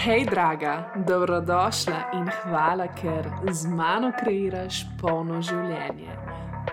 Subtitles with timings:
[0.00, 6.14] Hej, draga, dobrodošla in hvala, ker z mano kreiraš polno življenje.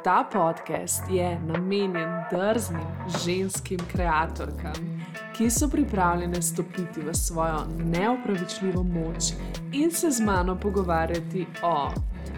[0.04, 2.88] Ta podcast je namenjen drznim
[3.26, 5.04] ženskim ustvarjalkam,
[5.36, 9.34] ki so pripravljene stopiti v svojo neopravičljivo moč
[9.74, 11.92] in se z mano pogovarjati o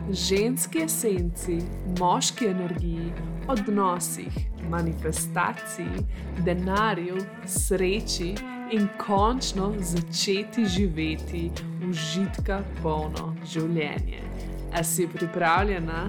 [0.10, 1.62] ženski esenci,
[2.00, 3.14] moški energiji,
[3.48, 4.34] odnosih,
[4.70, 6.08] manifestaciji,
[6.46, 8.36] denarju, sreči
[8.72, 11.52] in končno začeti živeti
[11.90, 14.22] užitka polno življenje.
[14.74, 16.04] A si pripravljena?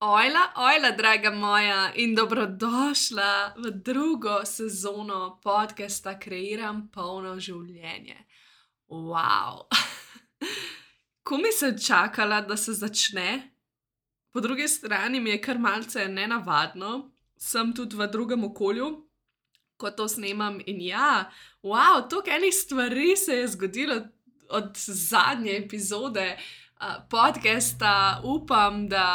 [0.00, 8.18] Ojla, ojla, draga moja, in dobrodošla v drugo sezono podcasta Kreiram polno življenje.
[8.90, 9.66] Wow!
[11.24, 13.53] Ko mi se čakala, da se začne,
[14.34, 18.86] Po drugi strani mi je kar malce nenavadno, sem tudi v drugem okolju,
[19.76, 20.56] ko to snemam.
[20.66, 21.30] In ja,
[21.62, 23.94] wow, toliko enih stvari se je zgodilo
[24.48, 28.20] od zadnje epizode uh, podcasta.
[28.24, 29.06] Upam, da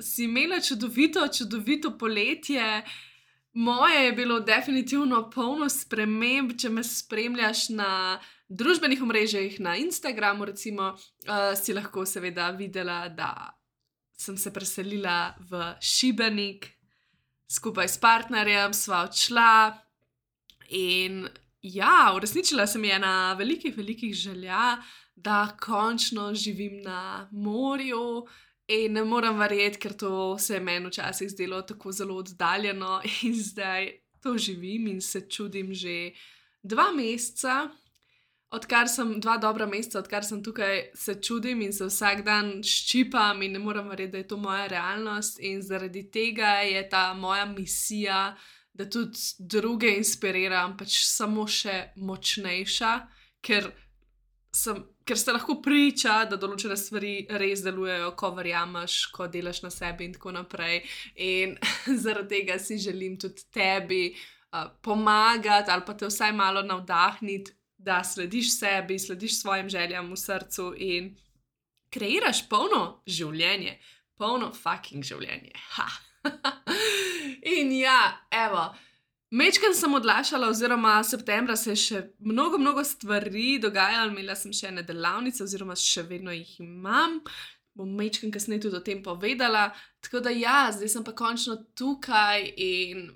[0.00, 2.84] si imela čudovito, čudovito poletje.
[3.52, 10.92] Moje je bilo definitivno polno sprememb, če me spremljaš na družbenih omrežjih, na Instagramu, recimo,
[10.92, 13.58] uh, si lahko seveda videla, da
[14.22, 16.68] sem se preselila v Šibenik,
[17.50, 19.52] skupaj s partnerjem, sva odšla.
[20.78, 21.26] In
[21.62, 24.78] ja, uresničila sem ena velikih, velikih želja,
[25.16, 28.26] da končno živim na morju.
[28.72, 33.34] In ne morem verjeti, ker to se je meni včasih zdelo tako zelo oddaljeno, in
[33.34, 33.90] zdaj
[34.22, 36.12] to živim in se čudim že
[36.62, 37.68] dva meseca
[38.52, 43.42] odkar sem dva dobra meseca, odkar sem tukaj, se čudim in se vsak dan ščipam
[43.42, 45.40] in ne morem verjeti, da je to moja realnost.
[45.40, 48.34] In zaradi tega je ta moja misija,
[48.72, 52.92] da tudi druge inspiriram, pač samo še močnejša,
[53.44, 53.70] ker,
[54.56, 59.72] sem, ker ste lahko priča, da določene stvari res delujejo, ko verjameš, ko delaš na
[59.72, 60.82] sebi in tako naprej.
[61.24, 61.56] In
[62.04, 64.04] zaradi tega si želim tudi tebi.
[64.52, 67.54] Uh, pomagati ali pa te vsaj malo navdahniti,
[67.84, 71.12] da slediš sebi, slediš svojim željam v srcu in
[71.92, 73.76] kreiraš polno življenje,
[74.16, 75.52] polno fucking življenje.
[77.58, 78.00] in ja,
[78.30, 78.70] evo.
[79.32, 84.68] Mečkam sem odlašala, oziroma septembra se je še mnogo, mnogo stvari dogajalo, imela sem še
[84.68, 87.16] ene delavnice, oziroma še vedno jih imam.
[87.72, 89.70] Bom mečkam kasneje tudi o tem povedala.
[90.04, 93.08] Tako da ja, zdaj sem pa končno tukaj in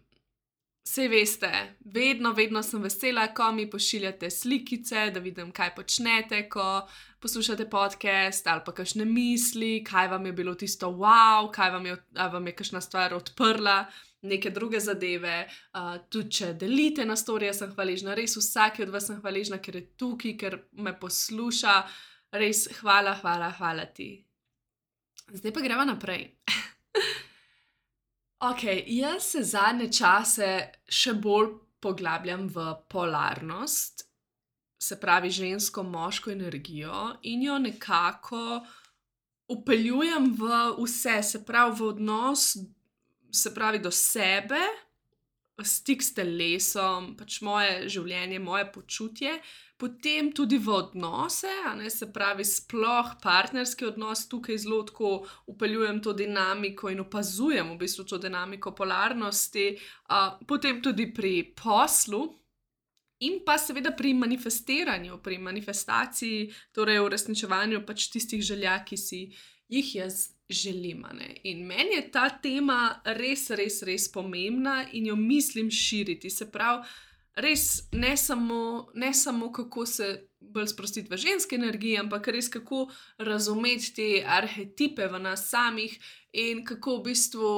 [0.86, 6.86] Vse veste, vedno, vedno sem vesela, ko mi pošiljate slikice, da vidim, kaj počnete, ko
[7.20, 11.96] poslušate podcast ali pa kakšne misli, kaj vam je bilo tisto wow, kaj vam je,
[12.14, 13.80] vam je kakšna stvar odprla,
[14.22, 15.48] neke druge zadeve.
[15.74, 19.80] Uh, tudi če delite na storije, sem hvaležna, res vsak od vas sem hvaležna, ker
[19.80, 21.80] je tukaj, ker me posluša.
[22.38, 24.12] Res hvala, hvala, hvala ti.
[25.34, 26.30] Zdaj pa gremo naprej.
[28.50, 30.48] Ok, jaz se zadnje čase
[30.86, 31.48] še bolj
[31.82, 34.04] poglabljam v polarnost,
[34.78, 38.60] se pravi žensko, moško energijo in jo nekako
[39.50, 42.44] upeljujem v vse, se pravi v odnos,
[43.32, 44.62] se pravi do sebe,
[45.64, 49.40] stik s telesom, pač moje življenje, moje počutje
[49.76, 56.12] potem tudi v odnose, ne, se pravi, sploh partnerski odnos, tukaj zelo tako upeljujem to
[56.16, 62.24] dinamiko in opazujem v bistvu to dinamiko polarnosti, uh, potem tudi pri poslu.
[63.24, 69.20] In pa seveda pri manifestiranju, pri manifestaciji, torej uresničevanju pač tistih želja, ki si
[69.72, 71.04] jih jaz želim.
[71.42, 76.30] In meni je ta tema res, res, res pomembna in jo mislim širiti.
[76.30, 76.84] Se pravi,
[77.36, 82.86] res ne samo, ne samo kako se bolj sprostiti v ženski energiji, ampak res kako
[83.18, 85.98] razumeti te arhetipe v nas samih
[86.32, 87.50] in kako v bistvu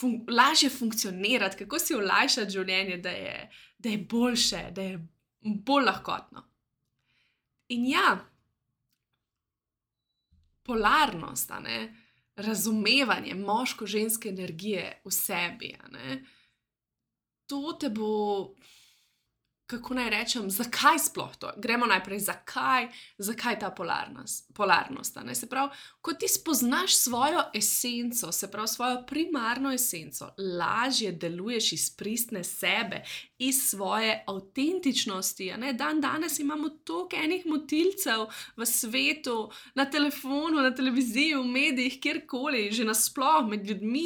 [0.00, 3.36] fun lažje funkcionirati, kako si olajšati življenje, da je,
[3.78, 5.00] da je boljše, da je
[5.40, 6.44] bolj lahkotno.
[7.70, 8.16] In ja,
[10.66, 11.78] polarnost, ne,
[12.40, 16.20] razumevanje moško-ženske energije v sebi, ne,
[17.46, 18.10] to te bo
[19.70, 21.52] kako naj rečem, zakaj sploh to?
[21.56, 22.88] Gremo najprej, zakaj,
[23.18, 24.50] zakaj ta polarnost.
[24.54, 25.70] polarnost se pravi,
[26.00, 33.02] ko ti spoznaš svojo esenco, se pravi svojo primarno esenco, lažje deluješ iz pristne sebe,
[33.38, 35.52] iz svoje avtentičnosti.
[35.74, 38.26] Dan danes imamo toliko enih motilcev
[38.56, 44.00] v svetu, na telefonu, na televiziji, v medijih, kjerkoli, že nasplošno med ljudmi.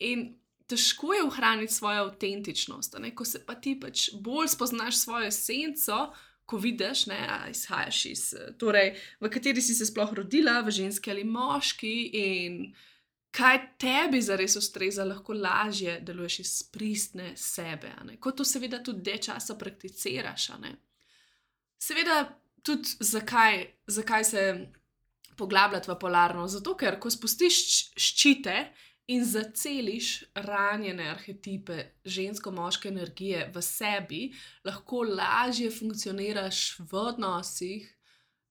[0.00, 0.39] In
[0.70, 2.96] težko je ohraniti svojo avtentičnost.
[3.14, 6.12] Ko se pa ti pač bolj spoznaš svojo esenco,
[6.50, 8.22] ko vidiš, da izhajaš iz,
[8.58, 12.56] torej, v kateri si se sploh rodila, v ženski ali moški, in
[13.30, 17.92] kaj tebi zares ustreza, lahko lažje deluješ iz pristne sebe.
[18.18, 20.50] Kot to seveda tudi de časa prakticiraš.
[21.78, 22.24] Seveda
[22.66, 24.44] tudi zakaj, zakaj se
[25.38, 26.48] poglabljati v polarno?
[26.48, 27.60] Zato, ker ko spustiš
[27.94, 28.56] ščite
[29.10, 34.20] in zaceliš ranjene arhetipe žensko-moške energije v sebi,
[34.64, 37.88] lahko lažje funkcioniraš v odnosih.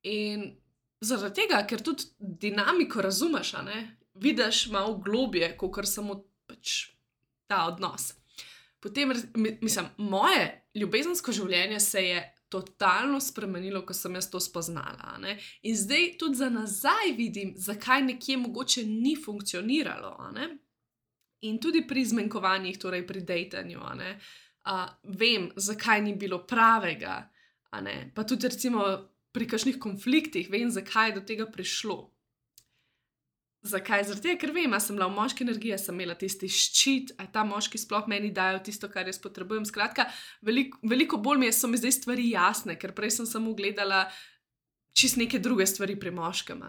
[0.03, 0.49] In
[1.01, 3.53] zaradi tega, ker tudi dinamiko razumeš,
[4.19, 6.89] vidiš malo globje, kot kar samo pač
[7.47, 8.13] ta odnos.
[8.79, 9.11] Potem,
[9.61, 10.43] mislim, moje
[10.75, 15.17] ljubezensko življenje se je totalno spremenilo, ko sem jaz to spoznala.
[15.21, 15.37] Ne?
[15.63, 20.17] In zdaj tudi za nazaj vidim, zakaj nekje mogoče ni funkcioniralo.
[21.41, 27.29] In tudi pri zmanjkovanjih, torej pri dejtanju, uh, vem, zakaj ni bilo pravega.
[28.15, 28.85] Pa tudi recimo
[29.31, 32.18] pri kakšnih konfliktih, vem, zakaj je do tega prišlo.
[33.61, 34.05] Zakaj?
[34.07, 37.43] Zato, ker vem, da sem bila v moški energiji, sem imela tisti ščit, da ta
[37.43, 39.65] moški sploh meni dajo tisto, kar jaz potrebujem.
[39.67, 40.07] Skratka,
[40.45, 44.05] veliko, veliko bolj mi je, so mi zdaj stvari jasne, ker prej sem samo gledala
[44.95, 46.63] čist neke druge stvari pri moškem.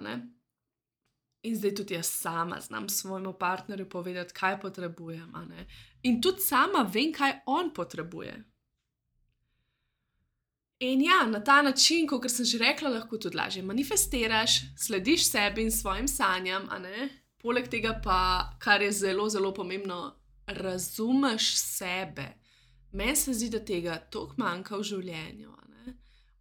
[1.46, 5.30] In zdaj tudi jaz sama znam svojemu partnerju povedati, kaj potrebujem.
[6.02, 8.34] In tudi sama vem, kaj on potrebuje.
[10.80, 15.62] In ja, na ta način, kot sem že rekla, lahko tudi lažje manifestiraš, slediš sebi
[15.62, 16.68] in svojim sanjam,
[17.38, 20.14] poleg tega pa, kar je zelo, zelo pomembno,
[20.46, 22.24] razumeš sebe.
[22.92, 25.52] Meni se zdi, da tega toliko manjka v življenju.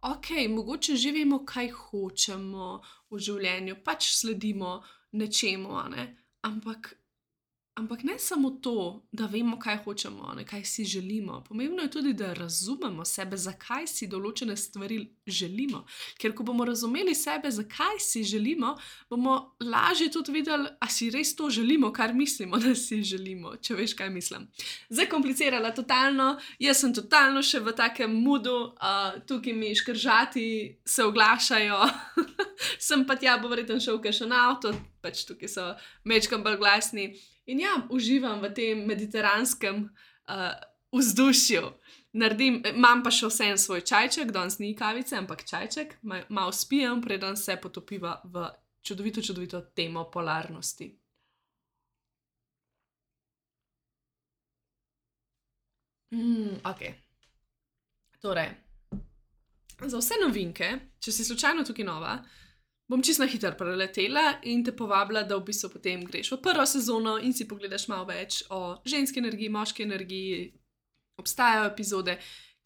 [0.02, 4.78] Ok, mogoče živimo, kaj hočemo v življenju, pač sledimo
[5.12, 5.76] nečemu,
[6.48, 6.94] ampak
[7.74, 11.44] Ampak ne samo to, da vemo, kaj hočemo, ne, kaj si želimo.
[11.48, 15.84] Pomembno je tudi, da razumemo sebe, zakaj si določene stvari želimo.
[16.18, 18.74] Ker ko bomo razumeli sebe, zakaj si želimo,
[19.10, 23.54] bomo lažje tudi videli, ali si res to želimo, kar mislimo, da si želimo.
[23.62, 24.50] Če veš, kaj mislim.
[24.90, 30.46] Zakomplicirala totalno, jaz sem totalno še v takem mudu, uh, tukaj mi škržati
[30.84, 31.80] se oglašajo,
[32.90, 35.74] sem pa tja, bo verjetno šel še na avto, pač tukaj so
[36.04, 37.12] mečkam bolj glasni.
[37.50, 40.54] In ja, uživam v tem mediteranskem uh,
[40.94, 41.72] vzdušju.
[42.12, 47.36] Naredim, imam pa še vsem svoj čajček, danes ni kavice, ampak čajček, malo spijem, preden
[47.38, 48.46] se potopiva v
[48.82, 50.90] čudovito, čudovito temo polarnosti.
[56.10, 56.82] Mm, ok.
[58.22, 58.50] Torej,
[59.86, 62.49] za vse novinke, če si slučajno tukaj nova, uh,
[62.90, 67.18] bom čisto hitro preletela in te povabila, da v bistvu potem greš v prvo sezono
[67.22, 70.40] in si pogledaš malo več o ženski energiji, moški energiji.
[71.20, 72.16] Obstajajo epizode,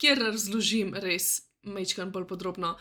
[0.01, 2.73] kjer razložim res mečkam bolj podrobno,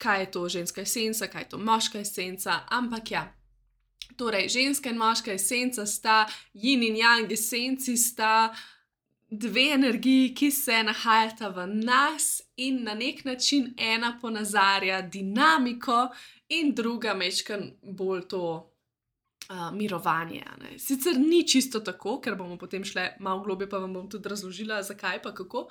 [0.00, 2.64] kaj je to ženska esenca, kaj je to moška esenca.
[2.68, 3.22] Ampak ja,
[4.18, 8.50] torej ženska in moška esenca sta yin in yang esenci sta
[9.30, 16.08] dve energiji, ki se nahajata v nas in na nek način ena ponazarja dinamiko,
[16.50, 18.72] in druga mečka bolj to
[19.50, 20.44] uh, mirovanje.
[20.62, 20.78] Ne.
[20.78, 24.82] Sicer ni čisto tako, ker bomo potem šli malo globje, pa vam bom tudi razložila,
[24.82, 25.68] zakaj pa kako.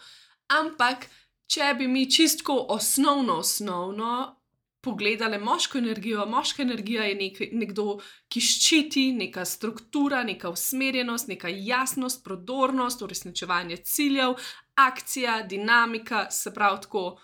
[0.48, 1.06] Ampak,
[1.48, 4.39] če bi mi čistko osnovno, osnovno
[4.82, 8.00] pogledali moško energijo, moška energija je nek, nekdo,
[8.32, 14.36] ki ščiti, neka struktura, neka usmerjenost, neka jasnost, prodornost, uresničevanje ciljev,
[14.76, 17.20] akcija, dinamika, se pravi tako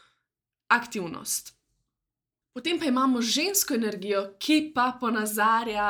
[0.67, 1.55] aktivnost.
[2.53, 5.89] Potem pa imamo žensko energijo, ki pa ponazarja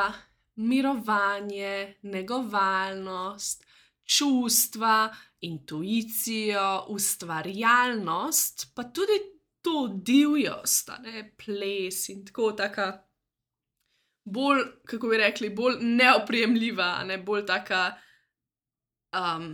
[0.56, 3.66] mirovanje, negovalnost,
[4.04, 9.35] čustva, intuicijo, ustvarjalnost, pa tudi
[9.66, 12.92] to divjost, ne ples in tako taka.
[14.26, 17.82] Bolj, kako bi rekli, bolj neoprijemljiva, ne bolj taka
[19.14, 19.52] um,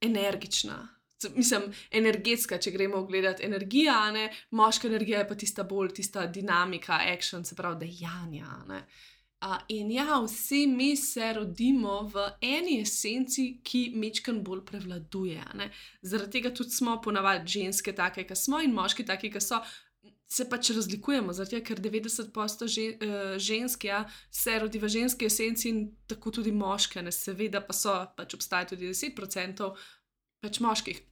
[0.00, 0.80] energična
[1.28, 7.00] mislim, energetska, če gremo gledati energijo, ne, moška energija je pa tista bolj, tista dinamika,
[7.12, 8.48] action, se pravi, dejanja.
[8.68, 8.76] Uh,
[9.68, 15.44] in ja, vsi mi se rodimo v eni esenci, ki mečken bolj prevladuje.
[16.02, 19.62] Zaradi tega tudi smo ponavadi ženske, take, ki smo, in moški, taki, ki so.
[20.30, 25.68] Se pač razlikujemo, zato ker 90% žen, uh, žensk ja, se rodi v ženski esenci
[25.68, 27.10] in tako tudi moške, ne?
[27.10, 29.72] seveda pa so, pač obstaja tudi 10%
[30.40, 31.02] pač moških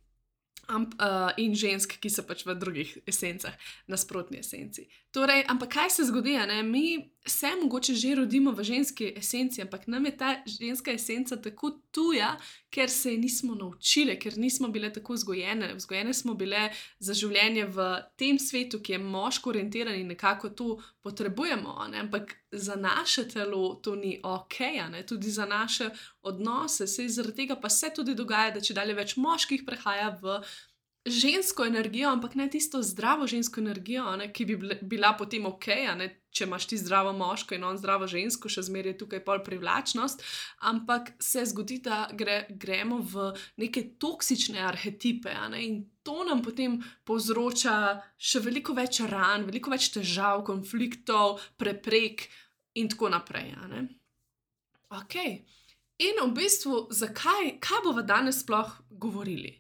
[0.69, 3.57] amp, uh, in žensk, ki so pač v drugih esencah,
[3.89, 4.87] nasprotni esenci.
[5.19, 6.37] Torej, ampak kaj se zgodi?
[6.47, 6.63] Ne?
[6.63, 11.71] Mi se mogoče že rodimo v ženski esenci, ampak nam je ta ženska esenca tako
[11.91, 12.37] tuja,
[12.71, 15.75] ker se je nismo naučili, ker nismo bile tako vzgojene.
[15.75, 20.79] Vzgojene smo bile za življenje v tem svetu, ki je moško orientiran in nekako to
[21.03, 21.75] potrebujemo.
[21.91, 21.99] Ne?
[22.07, 24.57] Ampak za naše telo to ni ok,
[25.07, 25.91] tudi za naše
[26.23, 26.87] odnose.
[26.87, 30.39] Se zaradi tega pa se tudi dogaja, da če dalje več moških prehaja v
[31.07, 36.09] žensko energijo, ampak ne tisto zdravo žensko energijo, ne, ki bi bila potem ok, ne,
[36.31, 40.23] če imaš ti zdravo moško in on zdravo žensko, še zmeraj je tukaj pol privlačnost,
[40.71, 43.31] ampak se zgodi, da gre, gremo v
[43.63, 46.79] neke toksične arhetipe ne, in to nam potem
[47.09, 47.77] povzroča
[48.17, 52.29] še veliko več ran, veliko več težav, konfliktov, preprek
[52.79, 53.55] in tako naprej.
[54.95, 55.17] Ok.
[55.99, 59.57] In v bistvu, zakaj, kaj bomo danes sploh govorili?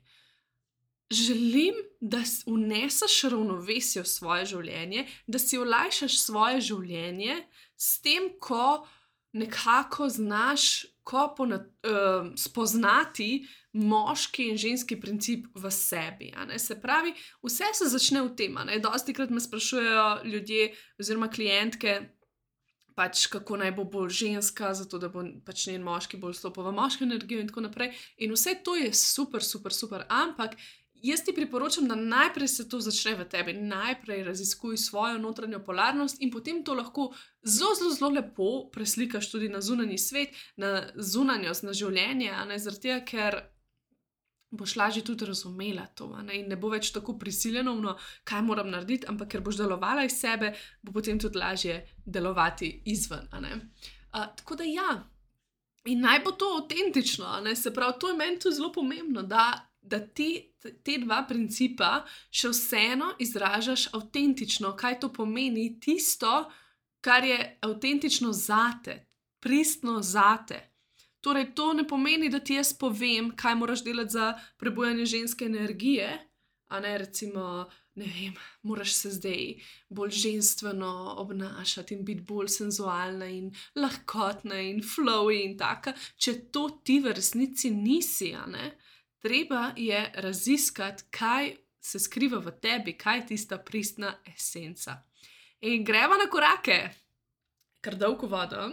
[1.11, 7.41] Želim, da uneseš ravnovesje v svoje življenje, da si olajšaš svoje življenje
[7.77, 8.87] s tem, ko
[9.33, 16.33] nekako znaš ko ponad, uh, spoznati moški in ženski princip v sebi.
[16.59, 18.59] Se pravi, vse se začne v tem.
[18.83, 22.00] Dosti krat me sprašujejo ljudje oziroma klientke.
[22.99, 26.73] Pač kako naj bo bolj ženska, zato da bo pač njen moški bolj stopil v
[26.75, 27.93] moško energijo, in tako naprej.
[28.19, 30.05] In vse to je super, super, super.
[30.11, 30.59] Ampak
[31.02, 36.23] Jaz ti priporočam, da najprej se to začne v tebi, najprej raziskuj svojo notranjo polarnost
[36.23, 37.12] in potem to lahko
[37.43, 42.83] zelo, zelo, zelo lepo preslikaš tudi na zunanji svet, na zunanjost, na življenje, ne zaradi
[42.88, 43.40] tega, ker
[44.50, 46.40] boš lažje tudi razumela to ne?
[46.40, 50.17] in ne bo več tako prisiljeno, no, kaj moram narediti, ampak ker boš delovala iz
[50.21, 53.28] sebe, bo potem tudi lažje delovati izven.
[53.33, 55.05] Uh, tako da ja.
[55.85, 60.00] In naj bo to avtentično, se pravi, to je meni tudi zelo pomembno, da da
[60.07, 60.30] ti
[60.85, 66.47] te dva principa še vseeno izražaš avtentično, kaj to pomeni, tisto,
[67.00, 69.00] kar je avtentično zate,
[69.40, 70.62] pristno zate.
[71.21, 76.09] Torej, to ne pomeni, da ti jaz povem, kaj moraš delati za prebujanje ženske energije,
[76.68, 77.68] a ne recimo.
[77.99, 79.57] Ne vem, moraš se zdaj
[79.90, 86.68] bolj ženstveno obnašati in biti bolj senzualna in lahkotna in flowy in taka, če to
[86.87, 88.68] ti v resnici nisi, a ne.
[89.22, 95.02] Treba je raziskati, kaj se skriva v tebi, kaj je tista pristna esenca.
[95.60, 96.90] In gremo na korake,
[97.80, 98.70] kar dolgo vodo.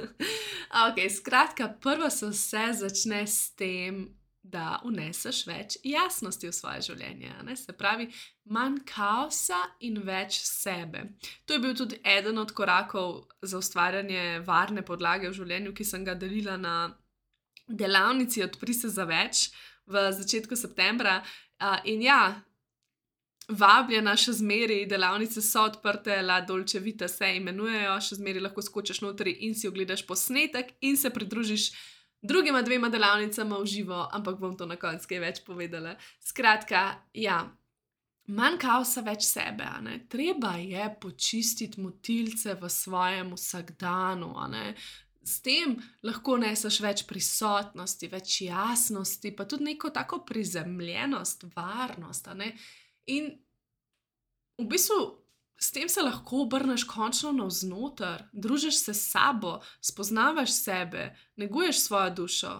[0.86, 4.08] okay, skratka, prvo se vse začne s tem,
[4.42, 7.32] da uneseš več jasnosti v svoje življenje.
[7.46, 7.56] Ne?
[7.56, 8.08] Se pravi,
[8.50, 11.04] manj kaosa in več sebe.
[11.46, 16.06] To je bil tudi eden od korakov za ustvarjanje varne podlage v življenju, ki sem
[16.08, 16.74] ga delila na
[17.70, 19.48] delavnici Odpri se za več
[19.86, 21.20] v začetku septembra.
[21.60, 22.20] Uh, in ja,
[23.50, 29.02] vabljena še zmeri, delavnice so odprte, la dolče vita se imenujejo, še zmeri lahko skočiš
[29.04, 31.70] notri in si ogledaš posnetek in se pridružiš.
[32.22, 35.94] Drugima dvema delavnicama v živo, ampak bom to na koncu kaj več povedala.
[36.20, 36.82] Skratka,
[37.16, 37.38] ja,
[38.28, 39.66] manj kaosa, več sebe.
[40.12, 44.34] Treba je počistiti motilce v svojem vsakdanu,
[45.22, 52.28] s tem lahko neseš več prisotnosti, več jasnosti, pa tudi neko tako prizemljenost, varnost.
[53.06, 53.32] In
[54.58, 55.00] v bistvu
[55.60, 62.10] s tem se lahko obrneš končno navznoter, družiš se s sabo, spoznavaš sebe, neguješ svojo
[62.10, 62.54] dušo.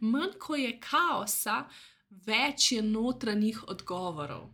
[0.00, 1.64] Manj ko je kaosa,
[2.10, 4.50] več je notranjih odgovorov.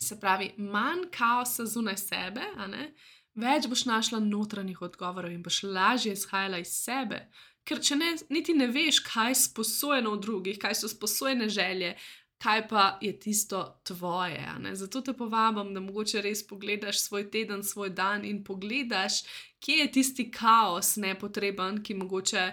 [0.00, 2.92] Se pravi, manj kaosa zunaj sebe, a ne?
[3.34, 7.26] Več boš našla notranjih odgovorov in boš lažje izhajala iz sebe.
[7.64, 11.94] Ker če ne, niti ne veš, kaj je sposojeno v drugih, kaj so sposojene želje,
[12.40, 14.46] kaj pa je tisto tvoje.
[14.72, 19.22] Zato te povabim, da mogoče res pogledaš svoj teden, svoj dan in pogledaš,
[19.60, 22.46] kje je tisti kaos nepotreben, ki mogoče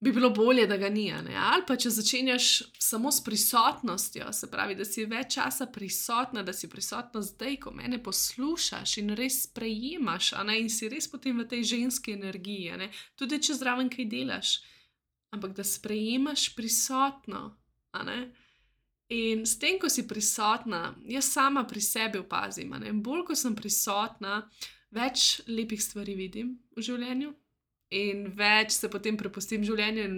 [0.00, 1.12] bi bilo bolje, da ga ni.
[1.12, 6.52] Ali pa če začenjaš samo s prisotnostjo, se pravi, da si več časa prisotna, da
[6.56, 11.64] si prisotna zdaj, ko me poslušaš in res sprejemaš, in si res potem v tej
[11.74, 14.60] ženski energiji, tudi če zraven kaj delaš,
[15.36, 17.56] ampak da sprejemaš prisotno.
[19.10, 23.56] In s tem, ko si prisotna, jaz sama pri sebi opazim, in bolj ko sem
[23.58, 24.44] prisotna,
[24.94, 27.34] več lepih stvari vidim v življenju,
[27.90, 30.16] in več se potem prepustim življenju in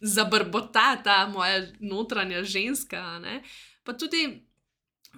[0.00, 3.02] zabrbota ta moja notranja ženska.
[3.22, 3.40] Ne?
[3.84, 4.26] Pa tudi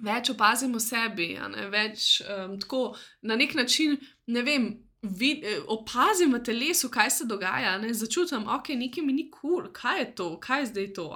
[0.03, 1.29] več opazim v sebi,
[1.71, 2.81] več um, tako
[3.23, 3.95] na nek način,
[4.27, 4.67] ne vem,
[5.05, 7.93] vid, eh, opazim v telesu, kaj se dogaja, ne?
[7.93, 11.09] začutim, ok, nekaj mi ni kul, cool, kaj je to, kaj je zdaj to.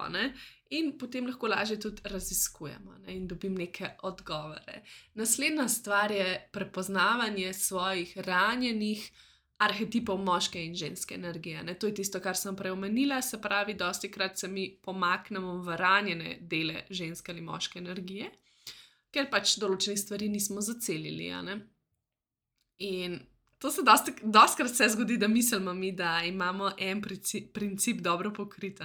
[0.70, 3.16] In potem lahko lažje tudi raziskujemo ne?
[3.16, 4.84] in dobim neke odgovore.
[5.18, 9.10] Naslednja stvar je prepoznavanje svojih ranjenih
[9.60, 11.64] arhetipov moške in ženske energije.
[11.64, 11.76] Ne?
[11.80, 15.76] To je tisto, kar sem prej omenila, se pravi, dosti krat se mi pomaknemo v
[15.78, 18.32] ranjene dele ženske ali moške energije,
[19.12, 21.34] ker pač določenih stvari nismo zacelili.
[22.80, 23.20] In
[23.60, 23.82] To se
[24.24, 28.80] dostakrat se zgodi, da mislimo mi, da imamo en princip, princip dobro pokrit,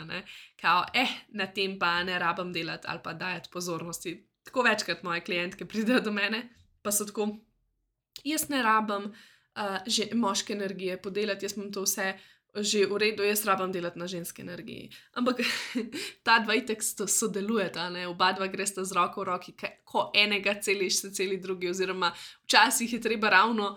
[0.60, 4.28] kao, eh, na tem pa ne rabim delati ali pa dajati pozornosti.
[4.42, 6.48] Tako večkrat moje klientke pridejo do mene,
[6.82, 7.28] pa so tako,
[8.24, 9.12] jaz ne rabim
[9.56, 12.14] uh, že moške energije podelati, jaz imam to vse.
[12.54, 14.90] Že v redu, jaz rabim delati na ženski energiji.
[15.18, 15.40] Ampak
[16.26, 21.10] ta dva itek sodelujeta, oba dva gresta z roko v roki, ko enega celiš, se
[21.10, 22.12] celi drugi, oziroma
[22.44, 23.72] včasih je treba ravno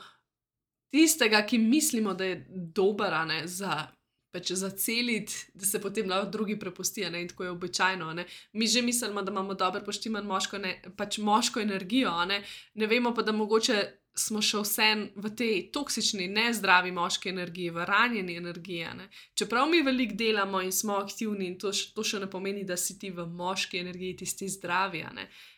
[0.94, 3.88] tistega, ki mislimo, da je dober, ne, za,
[4.34, 7.10] pač za celit, da se potem lahko drugi prepustijo.
[7.10, 8.14] In tako je običajno.
[8.14, 8.26] Ne.
[8.54, 12.44] Mi že mislimo, da imamo dobro poštiman moško, ne, pač moško energijo, ne.
[12.74, 14.04] ne vemo pa, da mogoče.
[14.18, 18.88] Smo še vse v tej toksični, nezdravi moški energiji, v ranjeni energiji.
[18.98, 19.10] Ne?
[19.38, 22.98] Čeprav mi veliko delamo in smo aktivni, in to, to še ne pomeni, da si
[22.98, 25.06] ti v moški energiji tisti zdravi.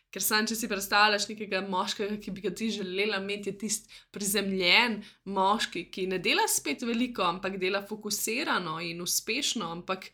[0.09, 3.99] Ker sam, če si predstavljaš nekega moškega, ki bi ga ti želela imeti, je tisti
[4.11, 4.97] prizemljen
[5.29, 10.09] moški, ki ne dela spet veliko, ampak dela fokusirano in uspešno, ampak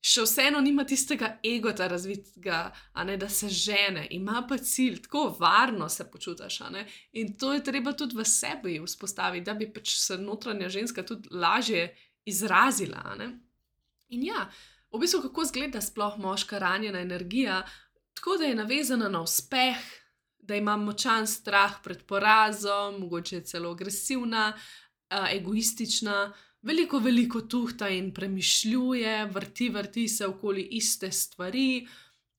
[0.00, 2.60] še vseeno nima tistega egota razvitega,
[3.04, 6.60] ne, da se žene, ima pa cilj, tako varno se počutiš.
[7.12, 11.28] In to je treba tudi v sebi vzpostaviti, da bi pač se notranja ženska tudi
[11.30, 11.90] lažje
[12.24, 13.16] izrazila.
[14.08, 14.48] In ja,
[14.90, 17.62] v bistvu, kako izgleda sploh moška ranjena energija
[18.20, 19.76] tako da je navezana na uspeh,
[20.38, 24.52] da ima močan strah pred porazom, mogoče celo agresivna,
[25.32, 31.86] egoistična, veliko, veliko tuhta in premišljuje, vrti, vrti se okoli iste stvari.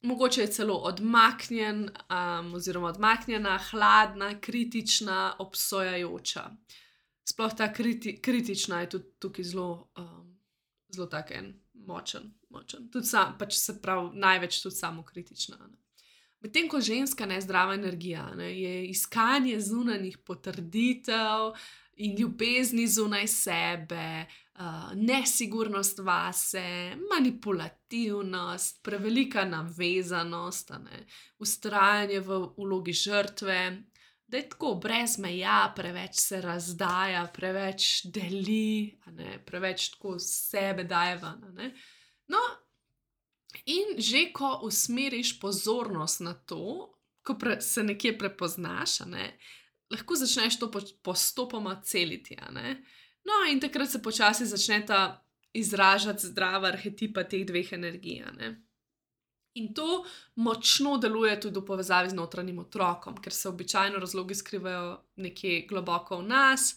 [0.01, 6.49] Mogoče je celo odmaknjen, um, oziroma odmaknjena, hladna, kritična, obsojajoča.
[7.23, 10.37] Sploh ta kriti, kritična je tudi tukaj zelo, um,
[10.89, 11.33] zelo tako
[11.73, 12.89] močen močen.
[12.91, 15.57] Tudi sam, pač se pravi, največ tudi samo kritična.
[16.41, 21.51] Medtem ko ženska nezdrava energija ne, je iskanje zunanjih potrditev
[22.01, 31.05] in ljubezni zunaj sebe, uh, nesigurnost vase, manipulativnost, prevelika navezanost, ne,
[31.39, 33.83] ustrajanje v vlogi žrtve.
[34.27, 41.17] Da je tako brez meja, preveč se razdaja, preveč deli, ne, preveč tako sebe daje
[41.19, 41.73] ven.
[42.31, 42.39] No,
[43.65, 49.33] in že ko usmeriš pozornost na to, ko se nekje prepoznaš, ne,
[49.91, 50.71] lahko začneš to
[51.03, 52.37] postopoma celiti.
[53.23, 55.21] No, in takrat se počasi začneta
[55.53, 58.23] izražati zdrava arhetipa teh dveh energij.
[59.59, 64.93] In to močno deluje tudi v povezavi z notranjim otrokom, ker se običajno razlogi skrivajo
[65.15, 66.75] nekje globoko v nas,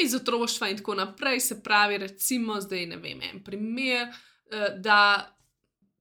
[0.00, 1.40] iz otroštva in tako naprej.
[1.40, 4.08] Se pravi, recimo, zdaj ne vem, en primer.
[4.50, 5.32] Eh, da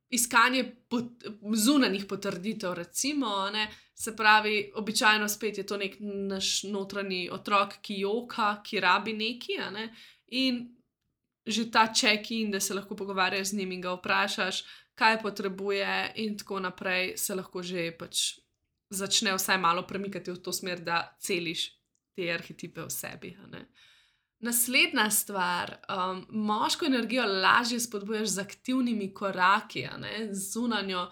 [0.10, 1.24] iskanje pot,
[1.56, 7.99] zunanjih potrditev, recimo, ne, se pravi, običajno spet je to nek naš notranji otrok, ki
[7.99, 9.71] joka, ki rabi nekaj.
[9.71, 9.89] Ne,
[10.27, 10.65] in
[11.45, 14.63] že ta check-in, da se lahko pogovarjaš z njim in ga vprašaš,
[14.95, 18.39] kaj potrebuje, in tako naprej, se lahko že pač
[18.89, 21.69] začne vsaj malo premikati v to smer, da celiš
[22.15, 23.36] te arhetipe v sebi.
[24.39, 29.88] Naslednja stvar, um, moško energijo lažje spodbujaš z aktivnimi koraki,
[30.31, 31.08] z zunanjo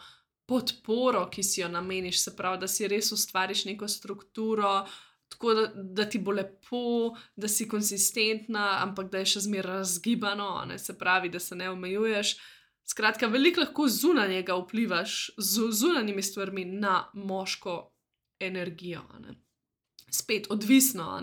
[0.46, 4.86] podporo, ki si jo nameniš, se pravi, da si res ustvariš neko strukturo,
[5.30, 10.50] tako da, da ti bo lepo, da si konsistentna, ampak da je še zmeraj razgibano,
[10.70, 10.78] ne?
[10.80, 12.36] se pravi, da se ne omejuješ.
[12.86, 17.78] Skratka, veliko lahko zunanjega vplivaš z zunanjimi stvarmi na moško
[18.40, 19.06] energijo.
[20.12, 21.22] Spet odvisno,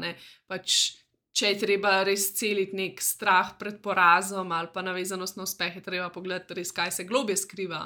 [0.49, 1.00] pač
[1.33, 5.85] če je treba res celiti nek strah pred porazom ali pa navezanost na uspeh, je
[5.85, 7.81] treba pogledati, res, kaj se globje skriva.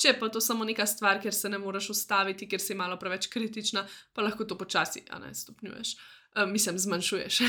[0.00, 3.30] Če pa to samo neka stvar, ker se ne moreš ustaviti, ker si malo preveč
[3.32, 5.96] kritična, pa lahko to počasi stopnjuješ,
[6.36, 7.40] uh, mislim, zmanjšuješ.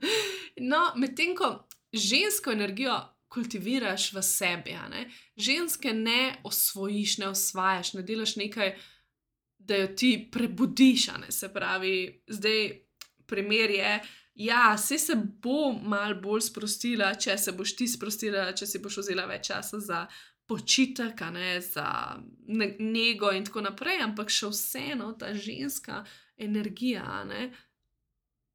[0.72, 1.56] no, medtem ko
[1.92, 2.98] žensko energijo.
[3.30, 5.04] Kultiviraš v sebi, ne?
[5.38, 8.72] ženske ne osvojiš, ne osvajaš, ne delaš nekaj,
[9.54, 11.04] da jo ti prebudiš.
[11.30, 12.72] Se pravi, zdaj
[13.30, 18.52] primer je, uh, Ja, se se bo mal bolj sprostila, če se boš ti sprostila,
[18.56, 20.04] če si boš vzela več časa za
[20.50, 22.18] počitek, ne, za
[22.78, 26.04] nego in tako naprej, ampak še vseeno ta ženska
[26.40, 27.50] energija ne,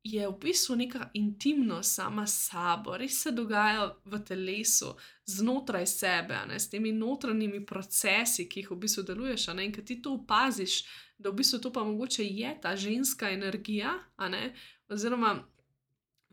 [0.05, 4.91] je v bistvu neka intimnost sama s sabo, res se dogaja v telesu,
[5.25, 9.47] znotraj sebe, ne, s temi notranjimi procesi, ki jih v bistvu deluješ.
[9.55, 10.83] In ki ti to opaziš,
[11.17, 13.95] da v bistvu to pa mogoče je ta ženska energija,
[14.89, 15.39] oziroma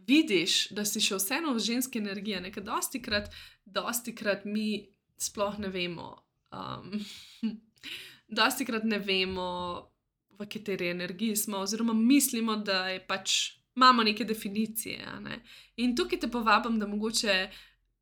[0.09, 3.31] vidiš, da si še vseeno v ženski energiji, nekaj dosti krat,
[3.65, 4.88] dosti krat mi
[5.19, 6.11] sploh ne vemo.
[6.53, 6.99] Um,
[8.38, 9.49] dosti krat ne vemo.
[10.33, 15.05] V kateri energiji smo, oziroma mislimo, da je pač imamo neke definicije.
[15.21, 15.43] Ne?
[15.77, 17.37] In tukaj te povabim, da mogoče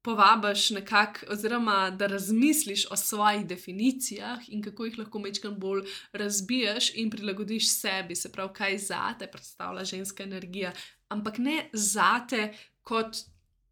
[0.02, 5.82] povabiš nekako, oziroma da razmisliš o svojih definicijah in kako jih lahko mečkam bolj
[6.12, 10.72] razbiješ in prilagodiš sebi, se pravi, kaj za te predstavlja ženska energija,
[11.10, 12.50] ampak ne za te
[12.82, 13.26] kot.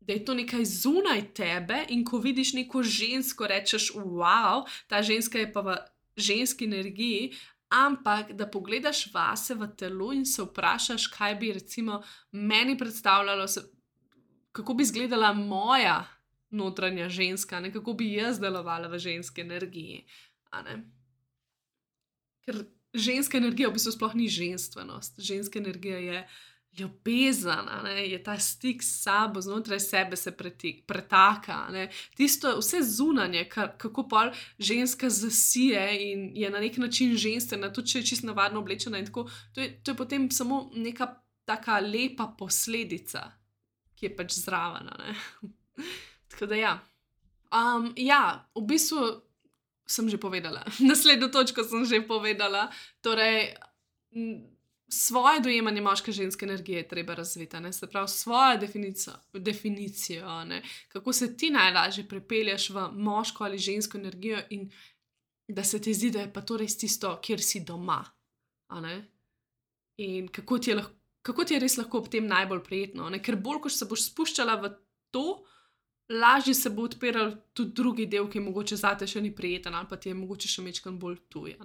[0.09, 5.37] Da je to nekaj zunaj tebe, in ko vidiš neko žensko, rečeš, wow, ta ženska
[5.37, 5.74] je pa v
[6.16, 7.35] ženski energiji,
[7.68, 13.46] ampak da pogledaš vase v telo in se vprašaš, kaj bi recimo meni predstavljalo,
[14.53, 16.07] kako bi izgledala moja
[16.51, 17.72] notranja ženska, ne?
[17.72, 20.07] kako bi jaz delovala v ženski energiji.
[22.44, 26.29] Ker ženska energija v bistvu sploh ni ženstvenost, ženska energija je
[26.78, 27.68] ljubezen,
[28.07, 31.68] je ta stik s sabo, znotraj sebe se pretik, pretaka.
[31.72, 31.88] Ne?
[32.16, 37.88] Tisto, vse zunanje, kar, kako pa ženska zasije in je na nek način ženstvena, tudi
[37.88, 39.04] če je čisto navadno oblečena.
[39.04, 43.31] Tako, to, je, to je potem samo neka taka lepa posledica,
[43.96, 44.90] ki je pač zraven.
[46.31, 46.78] tako da ja.
[47.48, 49.22] Um, ja, v bistvu
[49.88, 52.68] sem že povedala, naslednjo točko sem že povedala.
[53.00, 53.57] Torej,
[54.88, 60.27] svoje dojemanje moške ženske energije je treba razviti, se pravi, svojo definicijo, definicijo
[60.88, 64.70] kako se ti najlažje pripelješ v moško ali žensko energijo in
[65.48, 68.05] da se ti zdi, da je pa to res tisto, kjer si doma.
[69.96, 73.22] In kako ti, je lahko, kako ti je res lahko ob tem najbolj prijetno, ne?
[73.22, 74.74] ker bolj, ko se boš spuščala v
[75.11, 75.44] to.
[76.09, 79.88] Lažje se bo odpiral tudi drugi del, ki je mogoče zate še ni prijeten, ali
[79.88, 81.57] pa ti je mogoče še mečkam bolj tuj.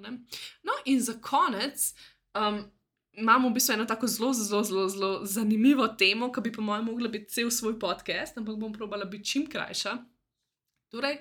[0.67, 1.85] No, in za konec,
[2.35, 2.59] um,
[3.13, 6.85] imamo v bistvu eno tako zelo, zelo, zelo, zelo zanimivo temo, ki bi, po mojem,
[6.85, 9.97] mogla biti cel svoj podcast, ampak bom probala biti čim krajša.
[10.91, 11.17] Torej,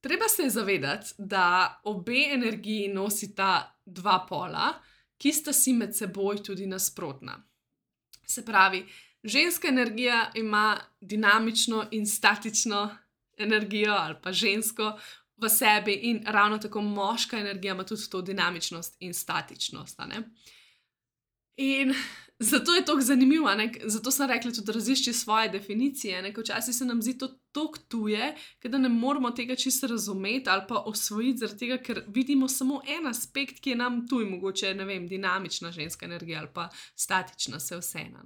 [0.00, 4.72] treba se zavedati, da obe energiji nosita dva pola,
[5.18, 7.38] ki sta si med seboj tudi nasprotna.
[8.26, 8.86] Se pravi,
[9.22, 12.96] ženska energija ima dinamično in statično
[13.38, 14.98] energijo, ali pa žensko.
[15.36, 20.00] V sebi, in ravno tako moška energija ima tudi to dinamičnost in statičnost.
[21.56, 21.94] In
[22.50, 23.72] zato je to zanimivo, ne?
[23.84, 26.32] zato sem rekla, da razišči svoje definicije.
[26.38, 28.34] Včasih se nam zdi to tako tuje,
[28.64, 33.60] da ne moramo tega čisto razumeti ali pa osvojiti, tega, ker vidimo samo en aspekt,
[33.60, 38.22] ki je nam tuj, mogoče ne vem, dinamična ženska energija ali pa statična, vse vseeno.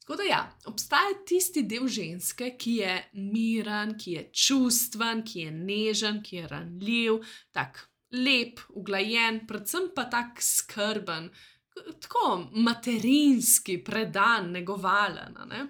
[0.00, 5.50] Tako da ja, obstaja tisti del ženske, ki je miren, ki je čustven, ki je
[5.50, 11.30] nežen, ki je ranljiv, tako lep, uglajen, predvsem pa tako skrben
[11.74, 15.36] tako materinski, predan, negovalen.
[15.48, 15.66] Ne?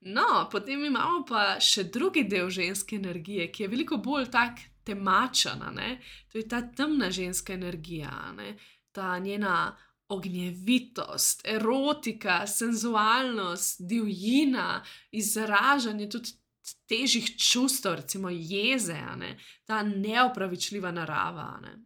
[0.00, 5.64] No, potem imamo pa še drugi del ženske energije, ki je veliko bolj tak temačen.
[6.32, 8.56] To je ta temna ženska energija, ne?
[8.92, 9.76] ta njena
[10.08, 16.36] ognjevitost, erotika, senzualnost, divjina, izražanje tudi.
[16.90, 19.36] Težjih čustev, recimo jeze, ne?
[19.70, 21.60] ta neopravičljiva narava.
[21.62, 21.76] Ne?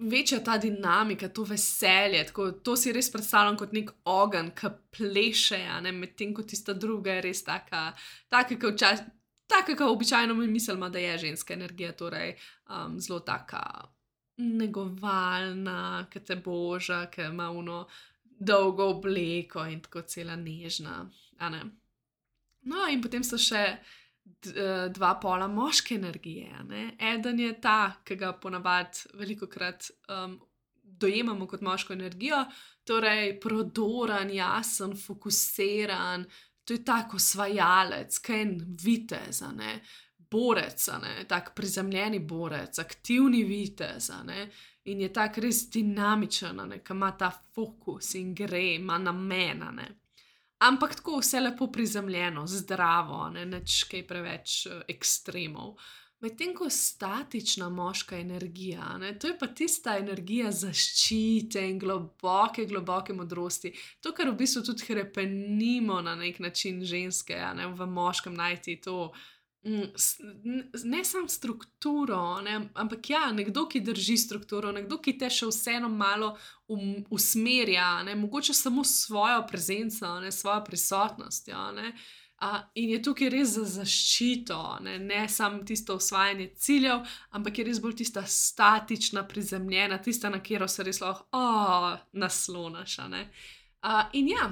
[0.00, 2.24] Večja ta dinamika, to veselje.
[2.26, 5.60] Tako, to si res predstavljam kot nek ogenj, ki pleše,
[5.92, 7.92] medtem ko tista druga je res taka,
[8.28, 9.06] taka kot včasih.
[9.48, 12.34] Tako, kot običajno mi mislimo, da je ženska energija, torej
[12.68, 13.62] um, zelo taka
[14.36, 17.86] negovalna, ki te boža, ki ima uno
[18.22, 21.10] dolgo obleko in tako cela nežna.
[22.62, 24.07] No, in potem so še Eh,
[24.94, 26.64] dva pola moške energije.
[26.68, 26.96] Ne?
[26.98, 30.38] Eden je ta, ki ga ponavadi veliko krat um,
[30.82, 32.44] dojemamo kot moško energijo,
[32.84, 36.24] torej prodoren, jasen, fokusiran,
[36.64, 39.80] to je tako svajalec, kaj en vitez, ne?
[40.30, 40.88] borec,
[41.28, 44.10] tako prizemljeni borec, aktivni vitez.
[44.84, 49.64] In je tako res dinamičen, ki ima ta fokus in gre, ima namen
[50.58, 55.76] ampak tako vse lepo prizemljeno, zdravo, ne neč kaj preveč uh, ekstremov.
[56.20, 63.14] Medtem ko statična moška energija, ne, to je pa tista energija zaščite in globoke, globoke
[63.14, 63.70] modrosti,
[64.02, 69.12] to, kar v bistvu tudi krepenimo na nek način ženske, ne, v moškem najti to
[69.12, 69.37] Mm,
[70.84, 75.88] ne samo strukturo, ne, ampak ja, nekdo, ki drži strukturo, nekdo, ki te še vseeno
[75.88, 76.34] malo
[76.68, 81.48] um, usmerja, ne, mogoče samo svojo prezenco, ne, svojo prisotnost.
[81.48, 87.58] Ja, uh, in je tukaj res za zaščito, ne, ne samo tisto osvajanje ciljev, ampak
[87.58, 92.98] je res bolj tista statična, prizemljena, tista, na katero se res lahko oh, naslonaš.
[93.02, 94.48] Uh, in ja,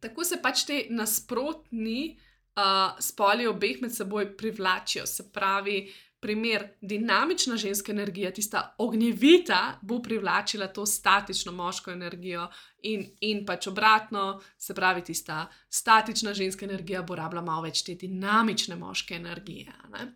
[0.00, 2.16] tako se pač te nasprotni
[2.56, 5.06] uh, spoli obeh med seboj privlačijo.
[5.06, 12.48] Se pravi, primer dinamična ženska energija, tista ognjevita, bo privlačila to statično moško energijo,
[12.82, 17.94] in, in pač obratno, se pravi, tista statična ženska energija bo rabila malo več te
[17.94, 19.72] dinamične moške energije.
[19.92, 20.12] Ne?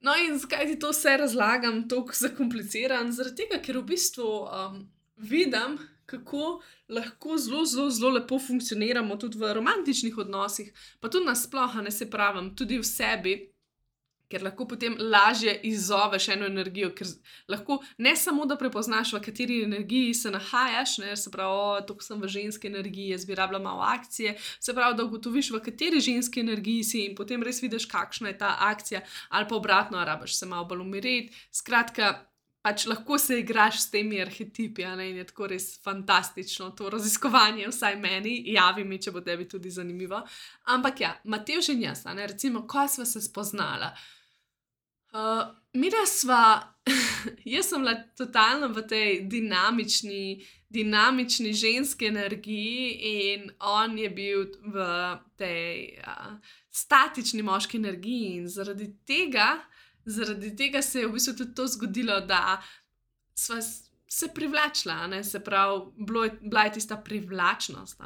[0.00, 3.12] No, in zakaj ti to vse razlagam, tako zakompliciran?
[3.12, 4.80] Zaradi tega, ker v bistvu um,
[5.16, 11.82] vidim, kako lahko zelo, zelo, zelo lepo funkcioniramo tudi v romantičnih odnosih, pa tudi nasplošno,
[11.82, 13.36] ne se pravim, tudi v sebi.
[14.26, 17.06] Ker lahko potem lažje izzoveš eno energijo, ker
[17.46, 22.18] lahko ne samo da prepoznaš, v kateri energiji se nahajaš, ne, se pravi, to sem
[22.18, 26.42] v ženski energiji, jaz bi rabila malo akcije, se pravi, da ugotoviš, v kateri ženski
[26.42, 30.46] energiji si in potem res vidiš, kakšna je ta akcija, ali pa obratno, rabaš se
[30.46, 31.46] malo bolj umiriti.
[31.54, 32.26] Skratka,
[32.66, 38.32] pač lahko se igraš s temi arhetipi, je tako res fantastično to raziskovanje, vsaj meni,
[38.50, 40.18] javi mi, če bo tebi tudi zanimivo.
[40.74, 43.92] Ampak ja, Matej že jaz, ne, recimo, ko smo se spoznala.
[45.14, 45.46] Uh,
[45.78, 46.58] mi da sva,
[47.54, 54.90] jaz sem bila totalno v tej dinamični, dinamični ženski energiji, in on je bil v
[55.38, 56.34] tej uh,
[56.74, 59.54] statični moški energiji, in zaradi tega
[60.06, 62.62] zaradi tega se je v bistvu tudi to zgodilo, da
[63.34, 63.56] smo
[64.08, 65.80] se privlačila, se pravi,
[66.40, 68.00] bila je tista privlačnost.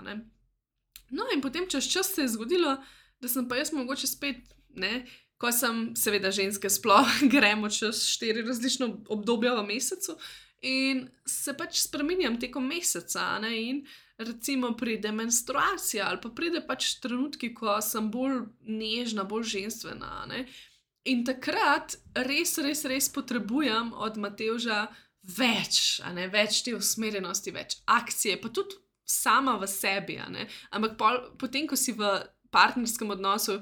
[1.10, 2.76] No, in potem čez čas se je zgodilo,
[3.20, 4.36] da sem pa jaz mogoče spet,
[4.74, 5.06] ne,
[5.40, 10.16] ko sem, seveda, ženske sploh gremo čez štiri različne obdobja v mesecu.
[10.60, 13.54] In se pač spremenjam tekom meseca, ne?
[13.56, 13.78] in
[14.18, 20.26] recimo pride menstruacija, ali pa pride pač trenutki, ko sem bolj nežna, bolj ženstvena.
[20.28, 20.44] Ne?
[21.08, 21.96] In takrat
[22.28, 24.88] res, res, res potrebujem od Mateža
[25.36, 28.76] več, ne, več te usmerjenosti, več akcije, pa tudi
[29.08, 30.18] sama v sebi.
[30.70, 32.10] Ampak pol, potem, ko si v
[32.52, 33.60] partnerskem odnosu,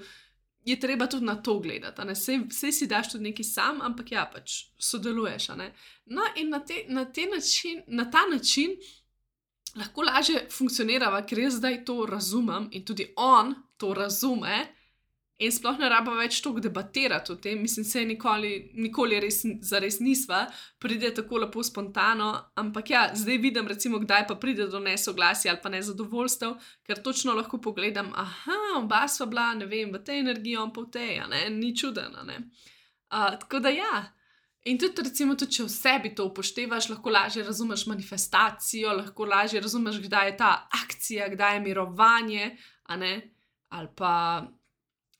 [0.66, 2.03] je treba tudi na to gledati.
[2.48, 5.51] Vse si daš tudi nekaj sam, ampak ja, pač sodeluješ.
[6.12, 8.74] No, in na, te, na, te način, na ta način
[9.77, 14.66] lahko lažje funkcioniramo, ker jaz zdaj to razumem in tudi on to razume.
[15.38, 20.01] In sploh ne rabo več toliko debatirati o tem, mislim, se nikoli, nikoli res, zares
[20.03, 20.40] nisva,
[20.83, 22.33] pride tako lepo spontano.
[22.59, 27.37] Ampak ja, zdaj vidim, recimo, kdaj pa pride do nesoglasja ali pa nezadovoljstev, ker točno
[27.38, 31.22] lahko pogledam, aha, oba sva bila, ne vem, v tej energiji, on pa v tej,
[31.31, 32.27] ne, ni čudena.
[32.27, 33.94] Uh, tako da ja.
[34.66, 39.62] In tudi, recimo, tudi, če v sebi to upoštevaš, lahko lažje razumeš manifestacijo, lahko lažje
[39.62, 42.55] razumeš, kdaj je ta akcija, kdaj je mirovanje,
[42.90, 44.12] ali pa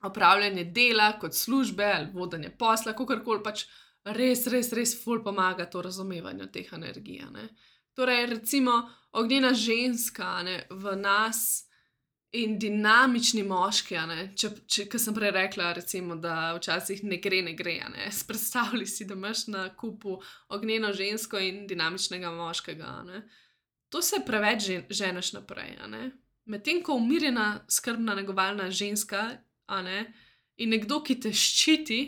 [0.03, 3.65] opravljanje dela, kot službe ali vodenje posla, kako koli pač
[4.05, 7.25] res, res, res ful pomaga to razumevanju teh energij.
[7.33, 7.49] Ne?
[7.99, 8.83] Torej, recimo,
[9.13, 11.65] ognjena ženska ne, v nas.
[12.37, 13.97] In dinamični moški,
[14.37, 17.79] če, če, ki sem prej rekla, recimo, da včasih ne gre, ne gre.
[17.89, 18.11] Ne?
[18.29, 20.19] Predstavljaj si, da imaš na kupu
[20.53, 22.91] ognjeno žensko in dinamičnega moškega.
[23.09, 23.23] Ne?
[23.89, 25.79] To se preveč ženeš naprej.
[26.45, 29.31] Medtem ko umirjena, skrbna, negovalna ženska
[30.57, 32.01] in nekdo, ki te ščiti,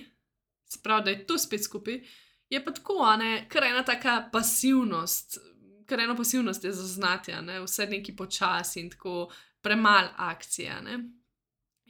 [0.70, 2.00] spravi, da je to spet skupaj,
[2.50, 2.98] je pa tako,
[3.48, 5.38] ker je ena taka pasivnost,
[5.86, 7.60] ker ena pasivnost je zaznati, ne?
[7.62, 9.30] vse neki počasi in tako
[9.62, 10.82] premalo akcije.
[10.82, 10.98] Ne?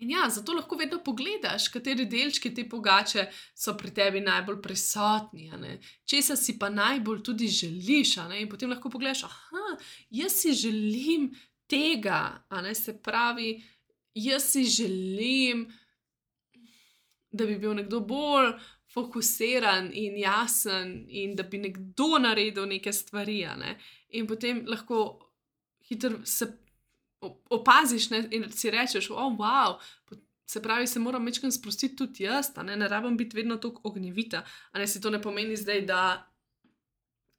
[0.01, 5.51] In ja, zato lahko vedno pogledaš, kateri delčki te pogače so pri tebi najbolj prisotni,
[6.09, 8.17] česa si pa najbolj tudi želiš.
[8.39, 9.75] In potem lahko pogledaš, ah,
[10.11, 11.29] jaz si želim
[11.69, 13.63] tega, se pravi,
[14.15, 15.69] jaz si želim,
[17.31, 18.53] da bi bil nekdo bolj
[18.95, 23.45] fokusiran in jasen, in da bi nekdo naredil neke stvari.
[23.59, 23.77] Ne?
[24.09, 25.31] In potem lahko
[25.89, 26.51] hitro se
[27.51, 28.25] opaziš ne?
[28.31, 29.79] in si rečeš, oh, wow.
[30.47, 34.43] Se pravi, se moram večkrat sprostiti tudi jaz, ne, ne rabim biti vedno tako ognjevita.
[34.73, 36.30] Ali se to ne pomeni zdaj, da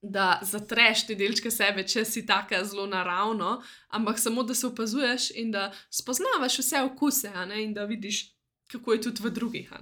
[0.01, 3.59] da zatreš te delčke sebe, če si tako zelo naravno,
[3.93, 8.23] ampak samo da se opazuješ in da spoznavaš vse okuse, in da vidiš,
[8.71, 9.73] kako je tudi v drugih.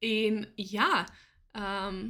[0.00, 1.06] In ja,
[1.54, 2.02] um,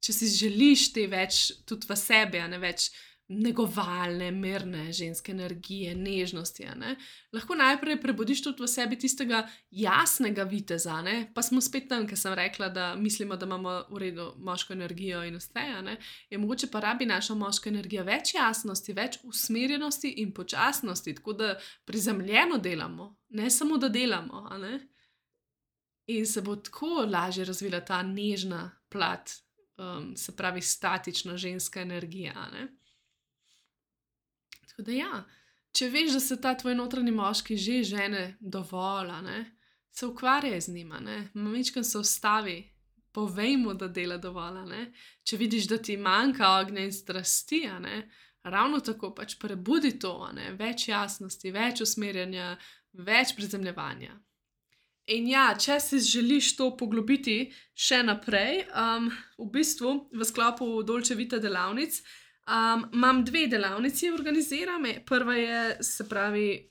[0.00, 2.90] če si želiš te več tudi v sebi, ne več
[3.28, 6.66] negovalne, mirne ženske energije, nežnosti.
[6.76, 6.96] Ne?
[7.32, 11.30] Lahko najprej prebudiš tudi v sebi tistega jasnega viteza, ne?
[11.34, 15.22] pa smo spet tam, ker sem rekla, da mislimo, da imamo v redu moško energijo
[15.24, 15.64] in vse.
[16.30, 21.54] Je mogoče pa rabi naša moška energija več jasnosti, več usmerjenosti in počasnosti, tako da
[21.84, 24.44] prizemljeno delamo, ne samo da delamo.
[26.06, 29.30] In se bo tako lažje razvila ta nežna plat,
[29.80, 32.50] um, se pravi statična ženska energija.
[34.74, 35.24] Tako da, ja,
[35.70, 39.38] če veš, da se ta tvoj notranji moški že žene dovolj, ne,
[39.94, 40.98] se ukvarjaj z njima,
[41.34, 42.56] mamičkam se ustavi,
[43.14, 44.64] povej mu, da dela dovolj.
[44.66, 44.80] Ne.
[45.22, 48.02] Če vidiš, da ti manjka ognja in strasti, ne,
[48.42, 52.56] ravno tako pač prebudi to, ne, več jasnosti, več usmerjanja,
[53.06, 54.18] več prizemljevanja.
[55.14, 61.38] In ja, če si želiš to poglobiti še naprej, um, v bistvu v sklopu Dolčevita
[61.38, 62.00] delavnic.
[62.44, 65.02] Um, imam dve delavnici organizirane.
[65.06, 66.70] Prva je, se pravi,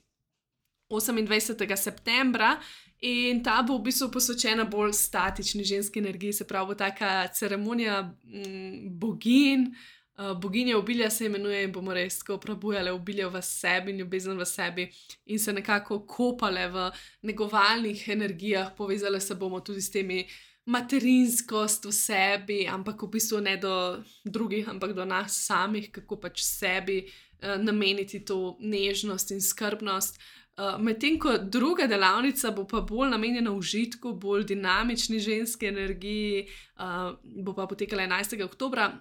[0.90, 1.76] 28.
[1.76, 2.60] septembra
[3.00, 8.98] in ta bo v bistvu posvečena bolj statični ženski energiji, se pravi, taka ceremonija mm,
[8.98, 9.74] bogin.
[10.16, 14.38] Uh, boginja obilja se imenuje in bomo res tako probujali obilje v sebi in ljubezen
[14.38, 14.84] v sebi
[15.26, 16.90] in se nekako kopale v
[17.22, 20.26] negovalnih energijah, povezali se bomo tudi s temi
[20.66, 26.40] materinskost v sebi, ampak v bistvu ne do drugih, ampak do nas samih, kako pač
[26.40, 30.16] sebi uh, nameniti to nežnost in skrbnost.
[30.56, 36.46] Uh, Medtem ko druga delavnica bo pa bolj namenjena užitku, bolj dinamični ženski energiji,
[36.78, 38.40] uh, bo pa potekala 11.
[38.44, 38.94] oktober.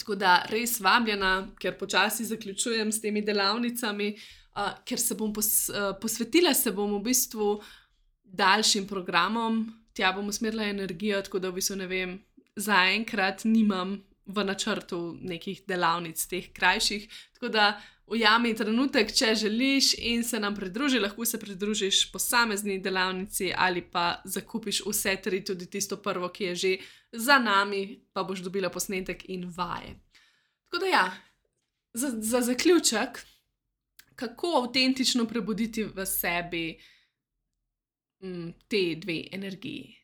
[0.00, 4.14] Tako da res vabljena, ker počasi zaključujem s temi delavnicami,
[4.56, 7.60] uh, ker se bom pos, uh, posvetila, se bom v bistvu
[8.24, 12.18] daljšim programom, tja bom usmerila energijo, tako da v bistvu ne vem,
[12.56, 17.08] zaenkrat nimam v načrtu nekih delavnic, teh krajših.
[17.34, 23.52] Tako da ujami trenutek, če želiš in se nam pridruži, lahko se pridružiš posamezni delavnici
[23.56, 26.76] ali pa zakupiš vse tri, tudi tisto prvo, ki je že
[27.12, 29.96] za nami, pa boš dobila posnetek in vaje.
[30.68, 31.06] Tako da ja,
[31.92, 33.24] za, za zaključek.
[34.14, 36.78] Kako avtentično prebuditi v sebi
[38.22, 39.96] mm, te dve energiji.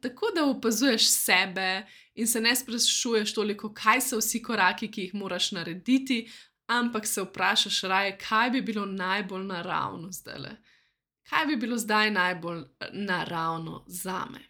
[0.00, 5.14] Tako da opazuješ sebe in se ne sprašuješ toliko, kaj so vsi koraki, ki jih
[5.14, 6.28] moraš narediti,
[6.66, 10.38] ampak se vprašaš raje, kaj bi bilo najbolj naravno zdaj.
[10.38, 10.56] Le?
[11.22, 14.40] Kaj bi bilo zdaj najbolj eh, naravno za me?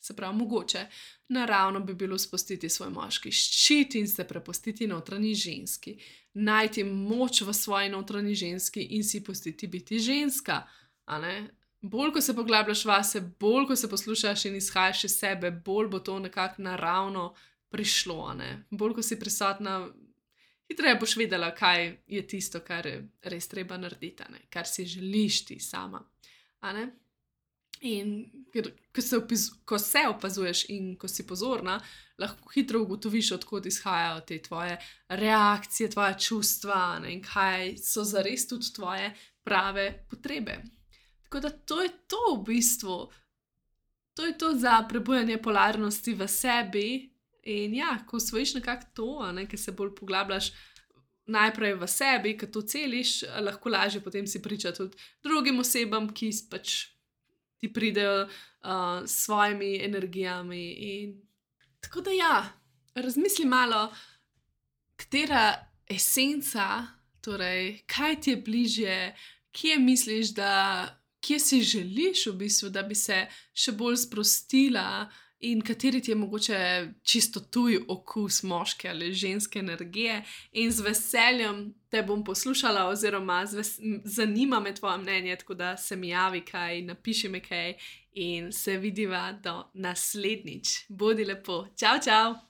[0.00, 0.86] Se pravi, mogoče
[1.28, 5.98] naravno bi bilo spustiti svoj moški ščit in se prepustiti notranji ženski,
[6.34, 10.62] najti moč v svoji notranji ženski in si pustiti biti ženska
[11.80, 15.98] bolj ko se poglabljaš vase, bolj ko se poslušaš in izhajaš iz sebe, bolj bo
[15.98, 17.34] to nekako naravno
[17.68, 18.34] prišlo.
[18.34, 18.64] Ne?
[18.70, 19.88] Bolj ko si prisotna,
[20.68, 24.46] hitreje boš vedela, kaj je tisto, kar je res treba narediti, ne?
[24.50, 26.02] kar si želiš ti sama.
[27.80, 28.08] In
[28.52, 31.76] ker, ko, se opiz, ko se opazuješ in ko si pozorna,
[32.18, 37.12] lahko hitro ugotoviš, odkot izhajajo te tvoje reakcije, tvoje čustva ne?
[37.12, 39.12] in kaj so zares tudi tvoje
[39.46, 40.58] prave potrebe.
[41.28, 43.10] Tako da to je to v bistvu.
[44.16, 46.88] To je to za prebujanje polarnosti v sebi.
[47.42, 50.50] In ja, ko usvojiš nekako to, ne, ki se bolj poglabljaš
[51.28, 56.32] najprej v sebi, ki to celiš, lahko lažje potem si pričati tudi drugim osebam, ki
[56.50, 56.88] pač
[57.60, 60.62] ti pridejo uh, s svojimi energijami.
[60.72, 61.16] In...
[61.80, 62.36] Tako da ja,
[62.94, 63.92] razmisli malo,
[64.96, 65.52] katera
[65.88, 66.86] esenca,
[67.20, 69.16] torej kaj ti je bližje,
[69.52, 70.54] kje misliš, da
[71.20, 75.08] kje si želiš, v bistvu, da bi se še bolj sprostila,
[75.40, 80.24] in kateri ti je mogoče čisto tuj okus moške ali ženske energije.
[80.52, 83.44] In z veseljem te bom poslušala, oziroma
[84.04, 87.74] zanima me tvoje mnenje, tako da se mi javi kaj, napiši mi kaj
[88.12, 90.68] in se vidiva do naslednjič.
[90.88, 92.38] Bodi lepo, čau, čau!